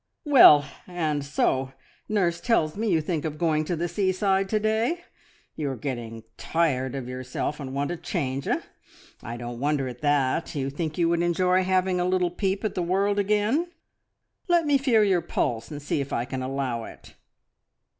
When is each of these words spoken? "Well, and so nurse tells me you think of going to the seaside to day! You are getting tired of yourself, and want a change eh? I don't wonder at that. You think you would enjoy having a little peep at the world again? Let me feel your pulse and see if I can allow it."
"Well, 0.25 0.65
and 0.87 1.23
so 1.23 1.73
nurse 2.09 2.41
tells 2.41 2.75
me 2.75 2.89
you 2.89 3.01
think 3.01 3.23
of 3.23 3.37
going 3.37 3.63
to 3.65 3.75
the 3.75 3.87
seaside 3.87 4.49
to 4.49 4.59
day! 4.59 5.01
You 5.55 5.69
are 5.69 5.75
getting 5.75 6.23
tired 6.37 6.95
of 6.95 7.07
yourself, 7.07 7.59
and 7.59 7.75
want 7.75 7.91
a 7.91 7.97
change 7.97 8.47
eh? 8.47 8.61
I 9.21 9.37
don't 9.37 9.59
wonder 9.59 9.87
at 9.87 10.01
that. 10.01 10.55
You 10.55 10.71
think 10.71 10.97
you 10.97 11.07
would 11.09 11.21
enjoy 11.21 11.63
having 11.63 11.99
a 11.99 12.05
little 12.05 12.31
peep 12.31 12.63
at 12.65 12.73
the 12.73 12.81
world 12.81 13.19
again? 13.19 13.69
Let 14.47 14.65
me 14.65 14.79
feel 14.79 15.03
your 15.03 15.21
pulse 15.21 15.69
and 15.69 15.79
see 15.79 16.01
if 16.01 16.11
I 16.11 16.25
can 16.25 16.41
allow 16.41 16.85
it." 16.85 17.13